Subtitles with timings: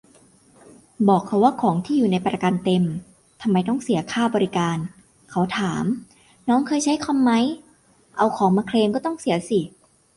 [1.07, 2.83] บอกเขาว่าของอยู่ในประกันเต็ม
[3.41, 4.77] ทำไมต้องเสียค่าบริการ
[5.31, 5.85] เขาถาม
[6.49, 7.31] น้องเคยใช้คอมไหม
[8.17, 9.61] เอาของมาเคลมก็ต้องเสียสิ